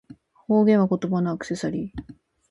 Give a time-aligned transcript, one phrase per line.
[0.33, 2.13] 方言は、言葉のアクセサリー